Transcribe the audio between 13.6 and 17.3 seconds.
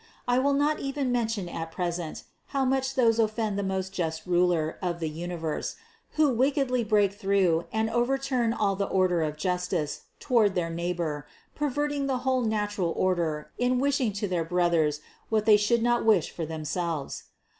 wishing to their brothers, what they would not wish for themselves.